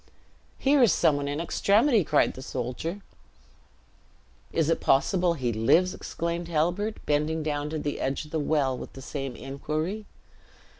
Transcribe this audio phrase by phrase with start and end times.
[0.57, 3.01] "Here is some one in extremity!" cried the soldier.
[4.51, 8.75] "Is it possible he lives!" exclaimed Halbert, bending down to the edge of the well
[8.75, 10.07] with the same inquiry.